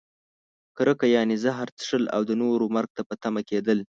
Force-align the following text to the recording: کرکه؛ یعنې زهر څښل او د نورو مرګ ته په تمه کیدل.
کرکه؛ 0.77 1.05
یعنې 1.15 1.35
زهر 1.43 1.67
څښل 1.77 2.03
او 2.15 2.21
د 2.29 2.31
نورو 2.41 2.65
مرګ 2.75 2.89
ته 2.97 3.01
په 3.09 3.15
تمه 3.23 3.41
کیدل. 3.49 3.79